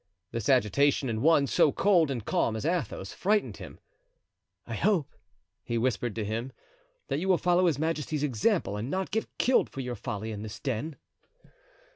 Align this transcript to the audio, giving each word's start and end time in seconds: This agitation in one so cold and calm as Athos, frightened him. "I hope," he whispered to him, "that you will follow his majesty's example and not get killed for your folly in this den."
This 0.31 0.49
agitation 0.49 1.09
in 1.09 1.21
one 1.21 1.45
so 1.45 1.71
cold 1.71 2.09
and 2.09 2.25
calm 2.25 2.55
as 2.55 2.65
Athos, 2.65 3.13
frightened 3.13 3.57
him. 3.57 3.79
"I 4.65 4.73
hope," 4.73 5.13
he 5.63 5.77
whispered 5.77 6.15
to 6.15 6.25
him, 6.25 6.53
"that 7.09 7.19
you 7.19 7.29
will 7.29 7.37
follow 7.37 7.67
his 7.67 7.77
majesty's 7.77 8.23
example 8.23 8.77
and 8.77 8.89
not 8.89 9.11
get 9.11 9.27
killed 9.37 9.69
for 9.69 9.81
your 9.81 9.93
folly 9.93 10.31
in 10.31 10.41
this 10.41 10.59
den." 10.59 10.95